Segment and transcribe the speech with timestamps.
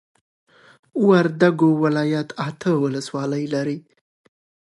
[1.07, 3.77] وردوګو ولايت اته ولسوالۍ لري